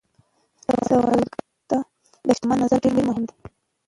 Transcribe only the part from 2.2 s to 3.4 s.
د شتمن نظر ډېر مهم دی